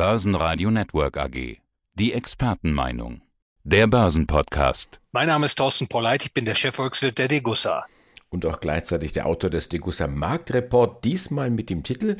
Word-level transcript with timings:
Börsenradio 0.00 0.70
Network 0.70 1.18
AG. 1.18 1.58
Die 1.92 2.14
Expertenmeinung. 2.14 3.20
Der 3.64 3.86
Börsenpodcast. 3.86 4.98
Mein 5.12 5.26
Name 5.26 5.44
ist 5.44 5.56
Thorsten 5.56 5.88
Polleit, 5.88 6.24
ich 6.24 6.32
bin 6.32 6.46
der 6.46 6.54
Chefvolkswirt 6.54 7.18
der 7.18 7.28
Degussa. 7.28 7.84
Und 8.30 8.46
auch 8.46 8.60
gleichzeitig 8.60 9.12
der 9.12 9.26
Autor 9.26 9.50
des 9.50 9.68
Degussa 9.68 10.06
Marktreport, 10.06 11.04
diesmal 11.04 11.50
mit 11.50 11.68
dem 11.68 11.82
Titel 11.82 12.16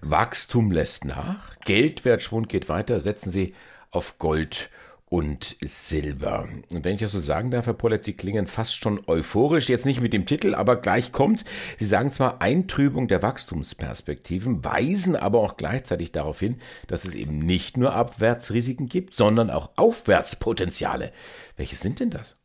Wachstum 0.00 0.70
lässt 0.70 1.04
nach, 1.04 1.54
Geldwertschwund 1.66 2.48
geht 2.48 2.70
weiter, 2.70 2.98
setzen 2.98 3.28
Sie 3.28 3.54
auf 3.90 4.16
Gold 4.16 4.70
und 5.10 5.56
Silber. 5.62 6.48
Und 6.70 6.84
wenn 6.84 6.94
ich 6.94 7.00
das 7.00 7.12
so 7.12 7.20
sagen 7.20 7.50
darf, 7.50 7.66
Herr 7.66 7.74
Pollett, 7.74 8.04
Sie 8.04 8.12
klingen 8.12 8.46
fast 8.46 8.76
schon 8.76 9.00
euphorisch, 9.06 9.68
jetzt 9.68 9.86
nicht 9.86 10.00
mit 10.00 10.12
dem 10.12 10.26
Titel, 10.26 10.54
aber 10.54 10.76
gleich 10.76 11.12
kommt. 11.12 11.44
Sie 11.78 11.86
sagen 11.86 12.12
zwar 12.12 12.42
Eintrübung 12.42 13.08
der 13.08 13.22
Wachstumsperspektiven, 13.22 14.64
weisen 14.64 15.16
aber 15.16 15.40
auch 15.40 15.56
gleichzeitig 15.56 16.12
darauf 16.12 16.40
hin, 16.40 16.60
dass 16.86 17.04
es 17.04 17.14
eben 17.14 17.38
nicht 17.38 17.76
nur 17.76 17.94
Abwärtsrisiken 17.94 18.88
gibt, 18.88 19.14
sondern 19.14 19.50
auch 19.50 19.70
Aufwärtspotenziale. 19.76 21.12
Welche 21.56 21.76
sind 21.76 22.00
denn 22.00 22.10
das? 22.10 22.36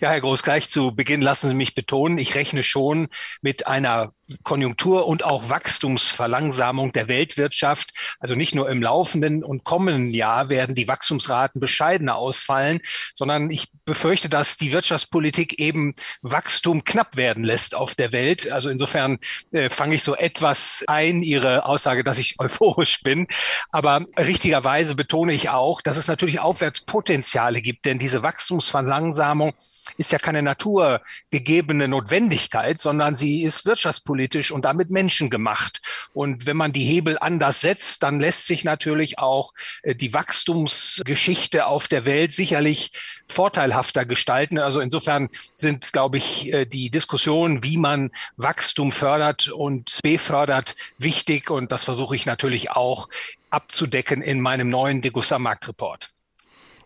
Ja, 0.00 0.10
Herr 0.10 0.20
Groß, 0.20 0.42
gleich 0.42 0.68
zu 0.68 0.94
Beginn 0.94 1.20
lassen 1.20 1.48
Sie 1.48 1.54
mich 1.54 1.74
betonen, 1.74 2.18
ich 2.18 2.34
rechne 2.34 2.62
schon 2.62 3.08
mit 3.42 3.66
einer 3.66 4.12
Konjunktur- 4.42 5.06
und 5.06 5.24
auch 5.24 5.48
Wachstumsverlangsamung 5.48 6.92
der 6.92 7.08
Weltwirtschaft. 7.08 7.92
Also 8.18 8.34
nicht 8.34 8.54
nur 8.54 8.68
im 8.68 8.82
laufenden 8.82 9.44
und 9.44 9.64
kommenden 9.64 10.10
Jahr 10.10 10.48
werden 10.50 10.74
die 10.74 10.88
Wachstumsraten 10.88 11.60
bescheidener 11.60 12.16
ausfallen, 12.16 12.80
sondern 13.14 13.50
ich 13.50 13.68
befürchte, 13.84 14.28
dass 14.28 14.56
die 14.56 14.72
Wirtschaftspolitik 14.72 15.60
eben 15.60 15.94
Wachstum 16.22 16.82
knapp 16.84 17.16
werden 17.16 17.44
lässt 17.44 17.74
auf 17.76 17.94
der 17.94 18.12
Welt. 18.12 18.50
Also 18.50 18.68
insofern 18.68 19.18
äh, 19.52 19.70
fange 19.70 19.94
ich 19.94 20.02
so 20.02 20.16
etwas 20.16 20.84
ein, 20.88 21.22
Ihre 21.22 21.64
Aussage, 21.66 22.02
dass 22.02 22.18
ich 22.18 22.36
euphorisch 22.40 23.02
bin. 23.02 23.28
Aber 23.70 24.04
richtigerweise 24.18 24.96
betone 24.96 25.32
ich 25.32 25.50
auch, 25.50 25.80
dass 25.82 25.96
es 25.96 26.08
natürlich 26.08 26.40
Aufwärtspotenziale 26.40 27.62
gibt, 27.62 27.84
denn 27.84 27.98
diese 27.98 28.24
Wachstumsverlangsamung 28.24 29.52
ist 29.98 30.10
ja 30.10 30.18
keine 30.18 30.42
naturgegebene 30.42 31.86
Notwendigkeit, 31.86 32.78
sondern 32.78 33.14
sie 33.14 33.42
ist 33.42 33.66
wirtschaftspolitisch 33.66 34.15
politisch 34.16 34.50
und 34.50 34.64
damit 34.64 34.90
menschengemacht. 34.90 35.82
Und 36.14 36.46
wenn 36.46 36.56
man 36.56 36.72
die 36.72 36.84
Hebel 36.84 37.18
anders 37.20 37.60
setzt, 37.60 38.02
dann 38.02 38.18
lässt 38.18 38.46
sich 38.46 38.64
natürlich 38.64 39.18
auch 39.18 39.52
äh, 39.82 39.94
die 39.94 40.14
Wachstumsgeschichte 40.14 41.66
auf 41.66 41.86
der 41.86 42.06
Welt 42.06 42.32
sicherlich 42.32 42.92
vorteilhafter 43.28 44.06
gestalten. 44.06 44.58
Also 44.58 44.80
insofern 44.80 45.28
sind, 45.52 45.92
glaube 45.92 46.16
ich, 46.16 46.50
äh, 46.50 46.64
die 46.64 46.90
Diskussionen, 46.90 47.62
wie 47.62 47.76
man 47.76 48.10
Wachstum 48.38 48.90
fördert 48.90 49.48
und 49.48 50.00
befördert, 50.02 50.76
wichtig. 50.96 51.50
Und 51.50 51.72
das 51.72 51.84
versuche 51.84 52.16
ich 52.16 52.24
natürlich 52.24 52.70
auch 52.70 53.10
abzudecken 53.50 54.22
in 54.22 54.40
meinem 54.40 54.70
neuen 54.70 55.02
Degussa 55.02 55.38
Marktreport. 55.38 56.15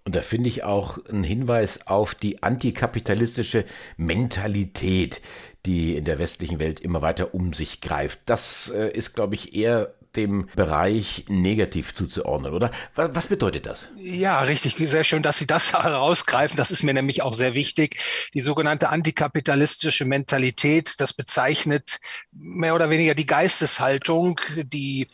Und 0.04 0.16
da 0.16 0.22
finde 0.22 0.48
ich 0.48 0.64
auch 0.64 1.04
einen 1.06 1.24
Hinweis 1.24 1.86
auf 1.86 2.14
die 2.14 2.42
antikapitalistische 2.42 3.64
Mentalität, 3.96 5.20
die 5.66 5.96
in 5.96 6.04
der 6.04 6.18
westlichen 6.18 6.58
Welt 6.58 6.80
immer 6.80 7.02
weiter 7.02 7.34
um 7.34 7.52
sich 7.52 7.80
greift. 7.80 8.20
Das 8.26 8.72
äh, 8.74 8.88
ist, 8.88 9.14
glaube 9.14 9.34
ich, 9.34 9.54
eher 9.54 9.94
dem 10.16 10.48
Bereich 10.56 11.24
negativ 11.28 11.94
zuzuordnen, 11.94 12.52
oder? 12.52 12.70
Was 12.94 13.28
bedeutet 13.28 13.66
das? 13.66 13.88
Ja, 13.96 14.40
richtig. 14.40 14.76
Sehr 14.76 15.04
schön, 15.04 15.22
dass 15.22 15.38
Sie 15.38 15.46
das 15.46 15.72
herausgreifen. 15.84 16.56
Das 16.56 16.70
ist 16.70 16.82
mir 16.82 16.94
nämlich 16.94 17.22
auch 17.22 17.34
sehr 17.34 17.54
wichtig. 17.54 17.98
Die 18.34 18.40
sogenannte 18.40 18.88
antikapitalistische 18.88 20.04
Mentalität, 20.04 21.00
das 21.00 21.12
bezeichnet 21.12 22.00
mehr 22.32 22.74
oder 22.74 22.90
weniger 22.90 23.14
die 23.14 23.26
Geisteshaltung, 23.26 24.40
die 24.64 25.08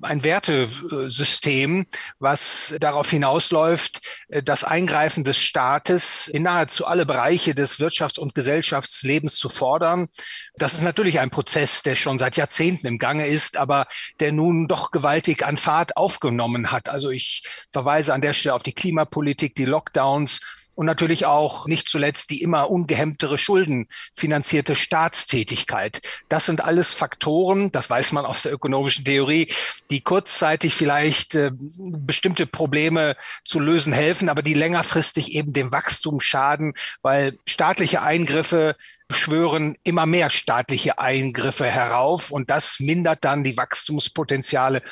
ein 0.00 0.24
Wertesystem, 0.24 1.86
was 2.18 2.74
darauf 2.80 3.10
hinausläuft, 3.10 4.00
das 4.44 4.64
Eingreifen 4.64 5.24
des 5.24 5.36
Staates 5.36 6.26
in 6.26 6.44
nahezu 6.44 6.86
alle 6.86 7.04
Bereiche 7.04 7.54
des 7.54 7.78
Wirtschafts- 7.80 8.18
und 8.18 8.34
Gesellschaftslebens 8.34 9.36
zu 9.36 9.50
fordern. 9.50 10.08
Das 10.54 10.72
ist 10.72 10.82
natürlich 10.82 11.20
ein 11.20 11.28
Prozess, 11.28 11.82
der 11.82 11.96
schon 11.96 12.18
seit 12.18 12.36
Jahrzehnten 12.36 12.86
im 12.86 12.98
Gange 12.98 13.26
ist, 13.26 13.58
aber 13.58 13.86
der 14.20 14.32
nun 14.32 14.68
doch 14.68 14.90
gewaltig 14.90 15.44
an 15.44 15.58
Fahrt 15.58 15.98
aufgenommen 15.98 16.72
hat. 16.72 16.88
Also 16.88 17.10
ich 17.10 17.42
verweise 17.70 18.14
an 18.14 18.22
der 18.22 18.32
Stelle 18.32 18.54
auf 18.54 18.62
die 18.62 18.72
Klimapolitik, 18.72 19.54
die 19.54 19.66
Lockdowns 19.66 20.40
und 20.74 20.86
natürlich 20.86 21.26
auch 21.26 21.66
nicht 21.66 21.88
zuletzt 21.88 22.30
die 22.30 22.42
immer 22.42 22.70
ungehemmtere 22.70 23.38
schuldenfinanzierte 23.38 24.74
Staatstätigkeit. 24.74 26.00
Das 26.28 26.46
sind 26.46 26.64
alles 26.64 26.94
Faktoren, 26.94 27.70
das 27.72 27.90
weiß 27.90 28.12
man 28.12 28.24
aus 28.24 28.42
der 28.42 28.52
ökonomischen 28.52 29.04
Theorie, 29.04 29.48
die 29.90 30.00
kurzzeitig 30.00 30.74
vielleicht 30.74 31.34
äh, 31.34 31.50
bestimmte 31.52 32.46
Probleme 32.46 33.16
zu 33.44 33.60
lösen 33.60 33.92
helfen, 33.92 34.28
aber 34.28 34.42
die 34.42 34.54
längerfristig 34.54 35.34
eben 35.34 35.52
dem 35.52 35.72
Wachstum 35.72 36.20
schaden, 36.20 36.74
weil 37.02 37.36
staatliche 37.46 38.02
Eingriffe 38.02 38.76
beschwören 39.08 39.76
immer 39.84 40.06
mehr 40.06 40.30
staatliche 40.30 40.98
Eingriffe 40.98 41.66
herauf 41.66 42.30
und 42.30 42.48
das 42.48 42.80
mindert 42.80 43.24
dann 43.24 43.44
die 43.44 43.58
Wachstumspotenziale. 43.58 44.82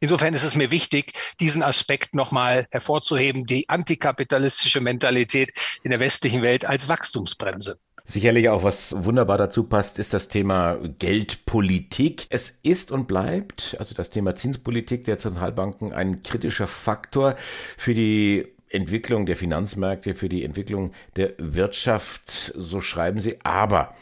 Insofern 0.00 0.32
ist 0.32 0.44
es 0.44 0.54
mir 0.54 0.70
wichtig, 0.70 1.12
diesen 1.40 1.62
Aspekt 1.62 2.14
nochmal 2.14 2.66
hervorzuheben, 2.70 3.46
die 3.46 3.68
antikapitalistische 3.68 4.80
Mentalität 4.80 5.52
in 5.82 5.90
der 5.90 6.00
westlichen 6.00 6.42
Welt 6.42 6.66
als 6.66 6.88
Wachstumsbremse. 6.88 7.78
Sicherlich 8.04 8.48
auch, 8.48 8.62
was 8.62 8.94
wunderbar 8.96 9.36
dazu 9.36 9.64
passt, 9.64 9.98
ist 9.98 10.14
das 10.14 10.28
Thema 10.28 10.78
Geldpolitik. 10.98 12.26
Es 12.30 12.58
ist 12.62 12.90
und 12.90 13.06
bleibt, 13.06 13.76
also 13.78 13.94
das 13.94 14.08
Thema 14.08 14.34
Zinspolitik 14.34 15.04
der 15.04 15.18
Zentralbanken, 15.18 15.92
ein 15.92 16.22
kritischer 16.22 16.68
Faktor 16.68 17.36
für 17.76 17.92
die 17.92 18.46
Entwicklung 18.70 19.26
der 19.26 19.36
Finanzmärkte, 19.36 20.14
für 20.14 20.28
die 20.28 20.44
Entwicklung 20.44 20.92
der 21.16 21.34
Wirtschaft, 21.38 22.30
so 22.30 22.80
schreiben 22.80 23.20
sie. 23.20 23.36
Aber 23.44 23.94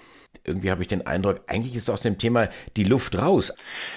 irgendwie 0.47 0.71
habe 0.71 0.83
ich 0.83 0.89
den 0.89 1.07
Eindruck, 1.07 1.41
eigentlich 1.47 1.75
ist 1.75 1.91
aus 1.91 2.01
dem 2.01 2.19
Thema 2.19 2.49
die 2.77 2.85
Luft 2.85 3.17
raus. 3.19 3.53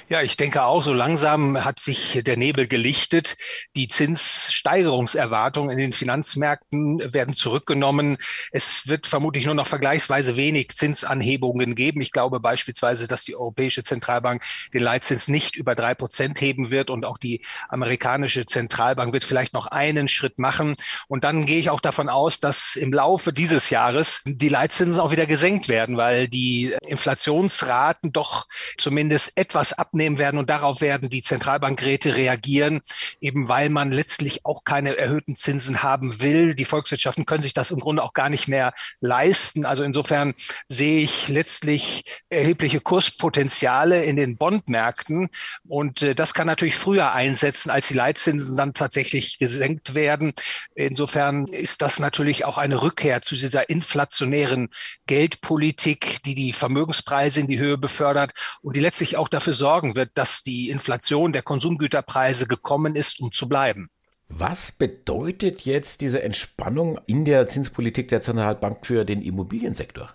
Ja, 0.10 0.22
ich 0.22 0.38
denke 0.38 0.64
auch, 0.64 0.84
so 0.84 0.94
langsam 0.94 1.64
hat 1.64 1.80
sich 1.80 2.22
der 2.26 2.38
Nebel 2.38 2.68
gelichtet. 2.68 3.38
Die 3.76 3.88
Zinssteigerungserwartungen 3.88 5.72
in 5.72 5.78
den 5.78 5.94
Finanzmärkten 5.94 7.14
werden 7.14 7.34
zurückgenommen. 7.34 8.18
Es 8.52 8.88
wird 8.88 9.08
vermutlich 9.08 9.46
nur 9.46 9.56
noch 9.56 9.68
vergleichsweise 9.68 10.36
wenig 10.36 10.70
Zinsanhebungen 10.70 11.76
geben. 11.76 12.02
Ich 12.02 12.12
glaube 12.12 12.40
beispielsweise, 12.40 13.08
dass 13.08 13.24
die 13.24 13.36
Europäische 13.36 13.84
Zentralbank 13.84 14.44
den 14.74 14.82
Leitzins 14.82 15.28
nicht 15.28 15.56
über 15.56 15.76
drei 15.76 15.94
Prozent 15.94 16.42
heben 16.42 16.72
wird 16.72 16.90
und 16.90 17.06
auch 17.06 17.18
die 17.18 17.46
amerikanische 17.68 18.46
Zentralbank 18.46 19.14
wird 19.14 19.24
vielleicht 19.24 19.54
noch 19.54 19.68
einen 19.68 20.08
Schritt 20.08 20.40
machen. 20.40 20.76
Und 21.08 21.24
dann 21.24 21.46
gehe 21.46 21.60
ich 21.60 21.70
auch 21.70 21.82
davon 21.82 22.10
aus, 22.10 22.40
dass 22.40 22.76
im 22.76 22.94
Laufe 22.94 23.34
dieses 23.34 23.70
Jahres 23.70 24.22
die 24.26 24.50
Leitzinsen 24.50 25.00
auch 25.00 25.12
wieder 25.12 25.26
gesenkt 25.26 25.70
werden, 25.70 25.98
weil 25.98 26.28
die 26.28 26.39
Inflationsraten 26.88 28.12
doch 28.12 28.48
zumindest 28.78 29.34
etwas 29.36 29.74
abnehmen 29.74 30.18
werden 30.18 30.40
und 30.40 30.50
darauf 30.50 30.82
werden 30.82 31.10
die 31.10 31.22
Zentralbankräte 31.22 32.16
reagieren, 32.16 32.82
eben 33.22 33.48
weil 33.48 33.70
man 33.70 33.92
letztlich 33.92 34.46
auch 34.46 34.64
keine 34.64 34.98
erhöhten 34.98 35.36
Zinsen 35.36 35.84
haben 35.84 36.22
will. 36.22 36.56
Die 36.56 36.66
Volkswirtschaften 36.66 37.26
können 37.26 37.42
sich 37.42 37.54
das 37.54 37.72
im 37.72 37.80
Grunde 37.80 38.04
auch 38.04 38.14
gar 38.14 38.30
nicht 38.30 38.48
mehr 38.48 38.74
leisten. 39.00 39.66
Also 39.66 39.84
insofern 39.84 40.34
sehe 40.68 41.02
ich 41.02 41.28
letztlich 41.28 42.04
erhebliche 42.30 42.82
Kurspotenziale 42.82 44.04
in 44.04 44.16
den 44.16 44.38
Bondmärkten 44.38 45.30
und 45.68 46.02
äh, 46.02 46.16
das 46.16 46.34
kann 46.34 46.48
natürlich 46.48 46.76
früher 46.76 47.12
einsetzen, 47.12 47.70
als 47.70 47.88
die 47.88 47.94
Leitzinsen 47.94 48.58
dann 48.58 48.74
tatsächlich 48.74 49.40
gesenkt 49.40 49.96
werden. 49.96 50.34
Insofern 50.76 51.46
ist 51.46 51.82
das 51.82 52.00
natürlich 52.00 52.46
auch 52.46 52.58
eine 52.58 52.82
Rückkehr 52.82 53.22
zu 53.22 53.36
dieser 53.36 53.70
inflationären 53.70 54.70
Geldpolitik, 55.08 56.24
die 56.36 56.50
die 56.50 56.54
Vermögenspreise 56.54 57.40
in 57.40 57.48
die 57.48 57.60
Höhe 57.60 57.78
befördert 57.78 58.34
und 58.62 58.76
die 58.76 58.80
letztlich 58.80 59.18
auch 59.18 59.30
dafür 59.30 59.54
sorgen 59.54 59.96
wird, 59.96 60.12
dass 60.14 60.44
die 60.44 60.70
Inflation 60.70 61.32
der 61.32 61.42
Konsumgüterpreise 61.42 62.48
gekommen 62.48 62.96
ist, 62.96 63.20
um 63.20 63.32
zu 63.32 63.50
bleiben. 63.50 63.90
Was 64.28 64.72
bedeutet 64.72 65.62
jetzt 65.62 66.02
diese 66.02 66.22
Entspannung 66.22 67.00
in 67.08 67.26
der 67.26 67.48
Zinspolitik 67.48 68.10
der 68.10 68.22
Zentralbank 68.22 68.86
für 68.86 69.04
den 69.04 69.24
Immobiliensektor? 69.24 70.14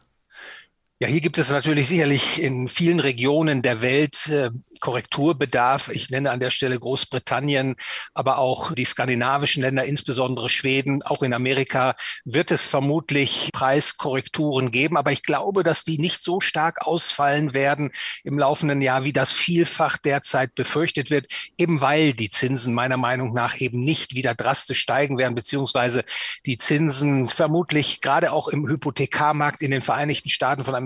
Ja, 1.00 1.08
hier 1.08 1.20
gibt 1.20 1.38
es 1.38 1.50
natürlich 1.50 1.88
sicherlich 1.88 2.40
in 2.40 2.68
vielen 2.68 3.00
Regionen 3.00 3.62
der 3.62 3.82
Welt 3.82 4.28
äh, 4.28 4.50
Korrekturbedarf. 4.78 5.88
Ich 5.88 6.10
nenne 6.10 6.30
an 6.30 6.38
der 6.38 6.52
Stelle 6.52 6.78
Großbritannien, 6.78 7.74
aber 8.14 8.38
auch 8.38 8.72
die 8.72 8.84
skandinavischen 8.84 9.62
Länder, 9.62 9.84
insbesondere 9.86 10.48
Schweden. 10.48 11.02
Auch 11.02 11.24
in 11.24 11.34
Amerika 11.34 11.96
wird 12.24 12.52
es 12.52 12.64
vermutlich 12.64 13.50
Preiskorrekturen 13.52 14.70
geben. 14.70 14.96
Aber 14.96 15.10
ich 15.10 15.24
glaube, 15.24 15.64
dass 15.64 15.82
die 15.82 15.98
nicht 15.98 16.22
so 16.22 16.40
stark 16.40 16.86
ausfallen 16.86 17.54
werden 17.54 17.90
im 18.22 18.38
laufenden 18.38 18.80
Jahr, 18.80 19.02
wie 19.02 19.12
das 19.12 19.32
vielfach 19.32 19.98
derzeit 19.98 20.54
befürchtet 20.54 21.10
wird, 21.10 21.26
eben 21.58 21.80
weil 21.80 22.12
die 22.12 22.30
Zinsen 22.30 22.72
meiner 22.72 22.98
Meinung 22.98 23.34
nach 23.34 23.60
eben 23.60 23.82
nicht 23.82 24.14
wieder 24.14 24.36
drastisch 24.36 24.78
steigen 24.78 25.18
werden, 25.18 25.34
beziehungsweise 25.34 26.04
die 26.46 26.56
Zinsen 26.56 27.26
vermutlich 27.26 28.00
gerade 28.00 28.30
auch 28.30 28.46
im 28.46 28.68
Hypothekarmarkt 28.68 29.60
in 29.60 29.72
den 29.72 29.82
Vereinigten 29.82 30.30
Staaten 30.30 30.62
von 30.62 30.76
Amerika 30.76 30.83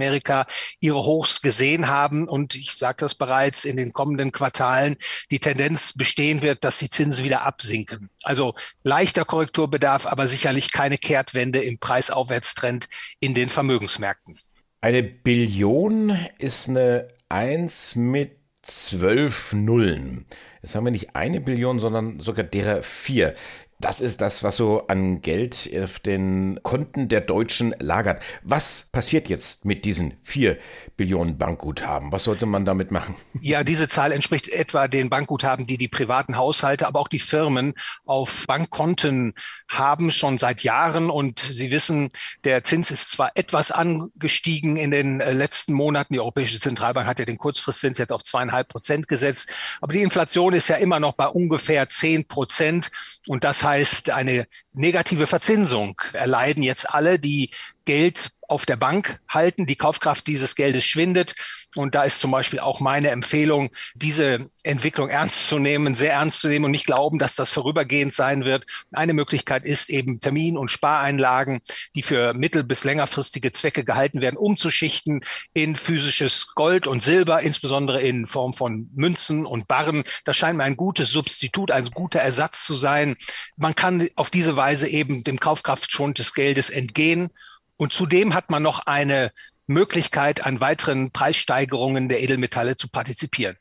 ihre 0.80 1.04
Hochs 1.04 1.42
gesehen 1.42 1.88
haben. 1.88 2.28
Und 2.28 2.54
ich 2.54 2.72
sagte 2.72 3.04
das 3.04 3.14
bereits, 3.14 3.64
in 3.64 3.76
den 3.76 3.92
kommenden 3.92 4.32
Quartalen 4.32 4.96
die 5.30 5.40
Tendenz 5.40 5.92
bestehen 5.92 6.42
wird, 6.42 6.64
dass 6.64 6.78
die 6.78 6.90
Zinsen 6.90 7.24
wieder 7.24 7.42
absinken. 7.42 8.08
Also 8.22 8.54
leichter 8.82 9.24
Korrekturbedarf, 9.24 10.06
aber 10.06 10.26
sicherlich 10.26 10.72
keine 10.72 10.98
Kehrtwende 10.98 11.62
im 11.62 11.78
Preisaufwärtstrend 11.78 12.88
in 13.20 13.34
den 13.34 13.48
Vermögensmärkten. 13.48 14.38
Eine 14.80 15.02
Billion 15.02 16.16
ist 16.38 16.68
eine 16.68 17.08
Eins 17.28 17.94
mit 17.94 18.38
zwölf 18.62 19.52
Nullen. 19.52 20.26
Jetzt 20.62 20.74
haben 20.74 20.84
wir 20.84 20.90
nicht 20.90 21.14
eine 21.14 21.40
Billion, 21.40 21.80
sondern 21.80 22.20
sogar 22.20 22.44
derer 22.44 22.82
vier. 22.82 23.34
Das 23.80 24.00
ist 24.00 24.20
das, 24.20 24.42
was 24.42 24.56
so 24.56 24.88
an 24.88 25.22
Geld 25.22 25.70
auf 25.80 26.00
den 26.00 26.58
Konten 26.64 27.08
der 27.08 27.20
Deutschen 27.20 27.76
lagert. 27.78 28.20
Was 28.42 28.88
passiert 28.90 29.28
jetzt 29.28 29.64
mit 29.64 29.84
diesen 29.84 30.14
vier 30.24 30.58
Billionen 30.96 31.38
Bankguthaben? 31.38 32.10
Was 32.10 32.24
sollte 32.24 32.44
man 32.44 32.64
damit 32.64 32.90
machen? 32.90 33.14
Ja, 33.40 33.62
diese 33.62 33.88
Zahl 33.88 34.10
entspricht 34.10 34.48
etwa 34.48 34.88
den 34.88 35.10
Bankguthaben, 35.10 35.68
die 35.68 35.78
die 35.78 35.86
privaten 35.86 36.36
Haushalte, 36.36 36.88
aber 36.88 36.98
auch 36.98 37.06
die 37.06 37.20
Firmen 37.20 37.74
auf 38.04 38.46
Bankkonten 38.48 39.34
haben 39.68 40.10
schon 40.10 40.38
seit 40.38 40.64
Jahren. 40.64 41.08
Und 41.08 41.38
Sie 41.38 41.70
wissen, 41.70 42.10
der 42.42 42.64
Zins 42.64 42.90
ist 42.90 43.12
zwar 43.12 43.30
etwas 43.36 43.70
angestiegen 43.70 44.76
in 44.76 44.90
den 44.90 45.20
äh, 45.20 45.32
letzten 45.32 45.72
Monaten. 45.72 46.14
Die 46.14 46.20
Europäische 46.20 46.58
Zentralbank 46.58 47.06
hat 47.06 47.20
ja 47.20 47.24
den 47.24 47.38
Kurzfristzins 47.38 47.98
jetzt 47.98 48.12
auf 48.12 48.24
zweieinhalb 48.24 48.66
Prozent 48.66 49.06
gesetzt. 49.06 49.52
Aber 49.80 49.92
die 49.92 50.02
Inflation 50.02 50.52
ist 50.52 50.66
ja 50.66 50.76
immer 50.76 50.98
noch 50.98 51.12
bei 51.12 51.28
ungefähr 51.28 51.88
zehn 51.88 52.26
Prozent. 52.26 52.90
Und 53.28 53.44
das 53.44 53.62
heißt, 53.68 54.10
eine 54.10 54.46
negative 54.72 55.26
Verzinsung. 55.26 56.00
Erleiden 56.12 56.62
jetzt 56.62 56.92
alle, 56.92 57.18
die 57.18 57.50
Geld 57.88 58.32
auf 58.48 58.66
der 58.66 58.76
Bank 58.76 59.18
halten. 59.30 59.64
Die 59.64 59.76
Kaufkraft 59.76 60.26
dieses 60.26 60.54
Geldes 60.56 60.84
schwindet. 60.84 61.34
Und 61.74 61.94
da 61.94 62.02
ist 62.02 62.20
zum 62.20 62.30
Beispiel 62.30 62.60
auch 62.60 62.80
meine 62.80 63.08
Empfehlung, 63.08 63.70
diese 63.94 64.50
Entwicklung 64.62 65.08
ernst 65.08 65.48
zu 65.48 65.58
nehmen, 65.58 65.94
sehr 65.94 66.12
ernst 66.12 66.42
zu 66.42 66.48
nehmen 66.48 66.66
und 66.66 66.70
nicht 66.70 66.84
glauben, 66.84 67.18
dass 67.18 67.34
das 67.34 67.50
vorübergehend 67.50 68.12
sein 68.12 68.44
wird. 68.44 68.66
Eine 68.92 69.14
Möglichkeit 69.14 69.64
ist 69.64 69.88
eben 69.88 70.20
Termin- 70.20 70.58
und 70.58 70.70
Spareinlagen, 70.70 71.60
die 71.94 72.02
für 72.02 72.34
mittel- 72.34 72.62
bis 72.62 72.84
längerfristige 72.84 73.52
Zwecke 73.52 73.84
gehalten 73.84 74.20
werden, 74.20 74.36
umzuschichten 74.36 75.22
in 75.54 75.74
physisches 75.74 76.48
Gold 76.54 76.86
und 76.86 77.02
Silber, 77.02 77.40
insbesondere 77.40 78.02
in 78.02 78.26
Form 78.26 78.52
von 78.52 78.90
Münzen 78.92 79.46
und 79.46 79.66
Barren. 79.66 80.04
Das 80.26 80.36
scheint 80.36 80.58
mir 80.58 80.64
ein 80.64 80.76
gutes 80.76 81.10
Substitut, 81.10 81.70
ein 81.70 81.86
guter 81.86 82.20
Ersatz 82.20 82.64
zu 82.64 82.76
sein. 82.76 83.14
Man 83.56 83.74
kann 83.74 84.08
auf 84.16 84.28
diese 84.28 84.58
Weise 84.58 84.88
eben 84.88 85.24
dem 85.24 85.40
Kaufkraftschwund 85.40 86.18
des 86.18 86.34
Geldes 86.34 86.68
entgehen 86.68 87.30
und 87.78 87.92
zudem 87.92 88.34
hat 88.34 88.50
man 88.50 88.62
noch 88.62 88.80
eine 88.80 89.32
Möglichkeit, 89.66 90.44
an 90.44 90.60
weiteren 90.60 91.10
Preissteigerungen 91.10 92.08
der 92.08 92.20
Edelmetalle 92.20 92.76
zu 92.76 92.88
partizipieren. 92.88 93.56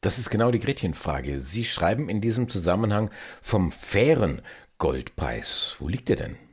Das 0.00 0.18
ist 0.18 0.28
genau 0.28 0.50
die 0.50 0.58
Gretchenfrage. 0.58 1.40
Sie 1.40 1.64
schreiben 1.64 2.10
in 2.10 2.20
diesem 2.20 2.50
Zusammenhang 2.50 3.08
vom 3.40 3.72
fairen 3.72 4.42
Goldpreis. 4.76 5.76
Wo 5.78 5.88
liegt 5.88 6.10
er 6.10 6.16
denn? 6.16 6.43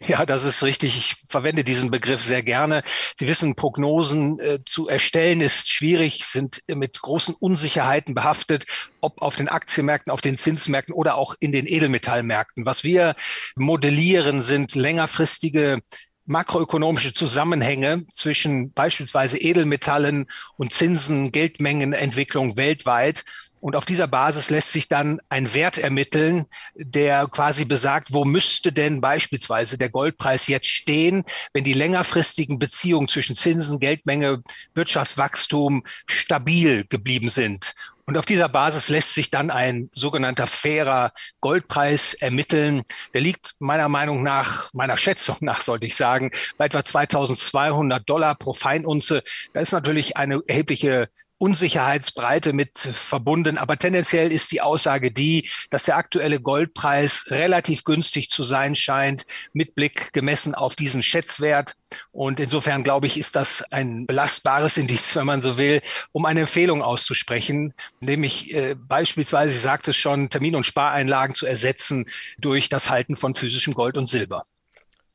Ja, 0.00 0.26
das 0.26 0.44
ist 0.44 0.62
richtig. 0.62 0.96
Ich 0.96 1.14
verwende 1.28 1.64
diesen 1.64 1.90
Begriff 1.90 2.22
sehr 2.22 2.42
gerne. 2.42 2.82
Sie 3.16 3.28
wissen, 3.28 3.54
Prognosen 3.54 4.38
äh, 4.40 4.58
zu 4.64 4.88
erstellen 4.88 5.40
ist 5.40 5.70
schwierig, 5.70 6.24
sind 6.24 6.62
mit 6.68 7.00
großen 7.00 7.34
Unsicherheiten 7.34 8.14
behaftet, 8.14 8.66
ob 9.00 9.22
auf 9.22 9.36
den 9.36 9.48
Aktienmärkten, 9.48 10.12
auf 10.12 10.20
den 10.20 10.36
Zinsmärkten 10.36 10.94
oder 10.94 11.16
auch 11.16 11.34
in 11.40 11.52
den 11.52 11.66
Edelmetallmärkten. 11.66 12.66
Was 12.66 12.84
wir 12.84 13.14
modellieren, 13.56 14.42
sind 14.42 14.74
längerfristige 14.74 15.80
makroökonomische 16.26 17.12
Zusammenhänge 17.12 18.06
zwischen 18.12 18.72
beispielsweise 18.72 19.38
Edelmetallen 19.38 20.26
und 20.56 20.72
Zinsen, 20.72 21.32
Geldmengenentwicklung 21.32 22.56
weltweit. 22.56 23.24
Und 23.60 23.76
auf 23.76 23.86
dieser 23.86 24.06
Basis 24.06 24.50
lässt 24.50 24.72
sich 24.72 24.88
dann 24.88 25.20
ein 25.30 25.54
Wert 25.54 25.78
ermitteln, 25.78 26.44
der 26.74 27.26
quasi 27.28 27.64
besagt, 27.64 28.12
wo 28.12 28.24
müsste 28.24 28.72
denn 28.72 29.00
beispielsweise 29.00 29.78
der 29.78 29.88
Goldpreis 29.88 30.48
jetzt 30.48 30.68
stehen, 30.68 31.24
wenn 31.54 31.64
die 31.64 31.72
längerfristigen 31.72 32.58
Beziehungen 32.58 33.08
zwischen 33.08 33.34
Zinsen, 33.36 33.80
Geldmenge, 33.80 34.42
Wirtschaftswachstum 34.74 35.82
stabil 36.06 36.84
geblieben 36.88 37.30
sind. 37.30 37.74
Und 38.06 38.18
auf 38.18 38.26
dieser 38.26 38.50
Basis 38.50 38.90
lässt 38.90 39.14
sich 39.14 39.30
dann 39.30 39.50
ein 39.50 39.88
sogenannter 39.92 40.46
fairer 40.46 41.12
Goldpreis 41.40 42.12
ermitteln. 42.14 42.82
Der 43.14 43.22
liegt 43.22 43.54
meiner 43.60 43.88
Meinung 43.88 44.22
nach, 44.22 44.70
meiner 44.74 44.98
Schätzung 44.98 45.36
nach, 45.40 45.62
sollte 45.62 45.86
ich 45.86 45.96
sagen, 45.96 46.30
bei 46.58 46.66
etwa 46.66 46.84
2200 46.84 48.08
Dollar 48.08 48.34
pro 48.34 48.52
Feinunze. 48.52 49.22
Da 49.54 49.60
ist 49.60 49.72
natürlich 49.72 50.18
eine 50.18 50.42
erhebliche 50.46 51.08
Unsicherheitsbreite 51.44 52.54
mit 52.54 52.78
verbunden. 52.78 53.58
Aber 53.58 53.76
tendenziell 53.76 54.32
ist 54.32 54.50
die 54.50 54.62
Aussage 54.62 55.12
die, 55.12 55.50
dass 55.68 55.84
der 55.84 55.98
aktuelle 55.98 56.40
Goldpreis 56.40 57.26
relativ 57.28 57.84
günstig 57.84 58.30
zu 58.30 58.42
sein 58.42 58.74
scheint, 58.74 59.26
mit 59.52 59.74
Blick 59.74 60.14
gemessen 60.14 60.54
auf 60.54 60.74
diesen 60.74 61.02
Schätzwert. 61.02 61.74
Und 62.12 62.40
insofern 62.40 62.82
glaube 62.82 63.06
ich, 63.06 63.18
ist 63.18 63.36
das 63.36 63.62
ein 63.72 64.06
belastbares 64.06 64.78
Indiz, 64.78 65.14
wenn 65.16 65.26
man 65.26 65.42
so 65.42 65.58
will, 65.58 65.82
um 66.12 66.24
eine 66.24 66.40
Empfehlung 66.40 66.80
auszusprechen, 66.80 67.74
nämlich 68.00 68.54
äh, 68.54 68.74
beispielsweise, 68.74 69.54
ich 69.54 69.60
sagte 69.60 69.90
es 69.90 69.98
schon, 69.98 70.30
Termin- 70.30 70.56
und 70.56 70.64
Spareinlagen 70.64 71.34
zu 71.34 71.44
ersetzen 71.44 72.06
durch 72.38 72.70
das 72.70 72.88
Halten 72.88 73.16
von 73.16 73.34
physischem 73.34 73.74
Gold 73.74 73.98
und 73.98 74.06
Silber. 74.06 74.46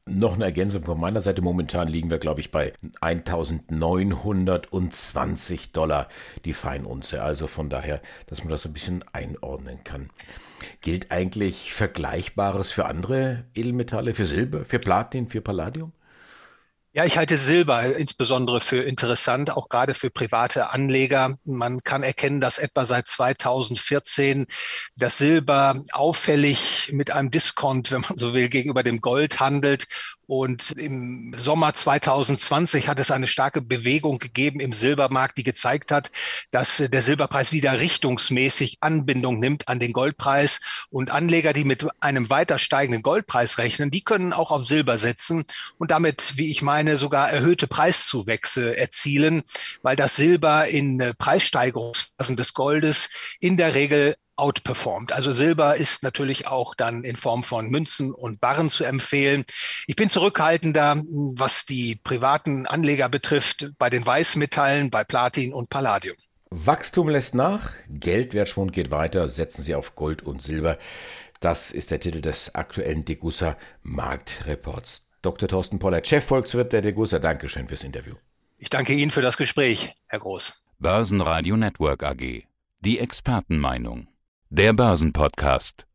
Noch 0.09 0.33
eine 0.33 0.45
Ergänzung 0.45 0.83
von 0.83 0.99
meiner 0.99 1.21
Seite. 1.21 1.43
Momentan 1.43 1.87
liegen 1.87 2.09
wir, 2.09 2.17
glaube 2.17 2.39
ich, 2.39 2.49
bei 2.49 2.73
1920 2.99 5.71
Dollar 5.71 6.07
die 6.45 6.53
Feinunze. 6.53 7.21
Also 7.21 7.45
von 7.47 7.69
daher, 7.69 8.01
dass 8.27 8.43
man 8.43 8.49
das 8.49 8.63
so 8.63 8.69
ein 8.69 8.73
bisschen 8.73 9.05
einordnen 9.13 9.83
kann. 9.83 10.09
Gilt 10.81 11.11
eigentlich 11.11 11.71
Vergleichbares 11.73 12.71
für 12.71 12.85
andere 12.85 13.43
Edelmetalle, 13.53 14.15
für 14.15 14.25
Silber, 14.25 14.65
für 14.65 14.79
Platin, 14.79 15.29
für 15.29 15.41
Palladium? 15.41 15.91
Ja, 16.91 17.05
ich 17.05 17.17
halte 17.17 17.37
Silber 17.37 17.95
insbesondere 17.95 18.59
für 18.61 18.81
interessant, 18.81 19.51
auch 19.51 19.69
gerade 19.69 19.93
für 19.93 20.09
private 20.09 20.71
Anleger. 20.71 21.37
Man 21.45 21.83
kann 21.83 22.01
erkennen, 22.01 22.41
dass 22.41 22.57
etwa 22.57 22.83
seit 22.83 23.07
2014 23.07 24.47
das 24.95 25.19
Silber 25.19 25.83
auffällig 25.91 26.89
mit 26.91 27.11
einem 27.11 27.29
Diskont, 27.29 27.91
wenn 27.91 28.01
man 28.01 28.17
so 28.17 28.33
will, 28.33 28.49
gegenüber 28.49 28.81
dem 28.81 29.01
Gold 29.01 29.39
handelt 29.39 29.85
und 30.29 30.73
im 30.73 31.33
Sommer 31.35 31.73
2020 31.73 32.87
hat 32.87 32.99
es 32.99 33.09
eine 33.09 33.25
starke 33.25 33.63
Bewegung 33.63 34.19
gegeben 34.19 34.59
im 34.59 34.71
Silbermarkt, 34.71 35.39
die 35.39 35.43
gezeigt 35.43 35.91
hat, 35.91 36.11
dass 36.51 36.77
der 36.77 37.01
Silberpreis 37.01 37.51
wieder 37.51 37.79
richtungsmäßig 37.79 38.77
Anbindung 38.79 39.39
nimmt 39.39 39.67
an 39.67 39.79
den 39.79 39.91
Goldpreis. 39.91 40.61
Und 40.91 41.09
Anleger, 41.09 41.51
die 41.51 41.63
mit 41.63 41.87
einem 41.99 42.29
weiter 42.29 42.59
steigenden 42.59 43.01
Goldpreis 43.01 43.57
rechnen, 43.57 43.89
die 43.89 44.03
können 44.03 44.31
auch 44.31 44.51
auf 44.51 44.63
Silber 44.65 44.99
setzen 44.99 45.45
und 45.79 45.89
damit, 45.89 46.33
wie 46.35 46.51
ich 46.51 46.61
meine, 46.61 46.97
sogar 46.97 47.31
erhöhte 47.31 47.65
Preiszuwächse 47.65 48.77
erzielen, 48.77 49.41
weil 49.81 49.95
das 49.95 50.15
Silber 50.15 50.67
in 50.67 51.15
Preissteigerungsphasen 51.17 52.35
des 52.35 52.53
Goldes 52.53 53.09
in 53.39 53.57
der 53.57 53.73
Regel 53.73 54.15
outperformt. 54.39 55.11
Also 55.11 55.33
Silber 55.33 55.75
ist 55.75 56.03
natürlich 56.03 56.47
auch 56.47 56.75
dann 56.75 57.03
in 57.03 57.15
Form 57.15 57.43
von 57.43 57.69
Münzen 57.69 58.13
und 58.13 58.39
Barren 58.41 58.69
zu 58.69 58.83
empfehlen. 58.83 59.45
Ich 59.87 59.95
bin 59.95 60.09
zurückhaltender, 60.09 61.03
was 61.35 61.65
die 61.65 61.95
privaten 61.95 62.65
Anleger 62.65 63.09
betrifft, 63.09 63.71
bei 63.77 63.89
den 63.89 64.05
Weißmetallen, 64.05 64.89
bei 64.89 65.03
Platin 65.03 65.53
und 65.53 65.69
Palladium. 65.69 66.15
Wachstum 66.51 67.09
lässt 67.09 67.35
nach, 67.35 67.73
Geldwertschwund 67.89 68.73
geht 68.73 68.89
weiter, 68.89 69.27
setzen 69.27 69.61
Sie 69.61 69.75
auf 69.75 69.95
Gold 69.95 70.23
und 70.23 70.41
Silber. 70.41 70.79
Das 71.39 71.71
ist 71.71 71.91
der 71.91 71.99
Titel 71.99 72.21
des 72.21 72.55
aktuellen 72.55 73.05
Degussa 73.05 73.55
Marktreports. 73.83 75.03
Dr. 75.21 75.47
Thorsten 75.47 75.79
Poller, 75.79 76.03
Chefvolkswirt 76.03 76.73
der 76.73 76.81
Degussa, 76.81 77.19
Dankeschön 77.19 77.67
fürs 77.67 77.83
Interview. 77.83 78.15
Ich 78.57 78.69
danke 78.69 78.93
Ihnen 78.93 79.11
für 79.11 79.21
das 79.21 79.37
Gespräch, 79.37 79.93
Herr 80.07 80.19
Groß. 80.19 80.63
Börsenradio 80.79 81.55
Network 81.55 82.03
AG. 82.03 82.43
Die 82.79 82.99
Expertenmeinung. 82.99 84.07
Der 84.51 84.73
Börsenpodcast. 84.73 85.85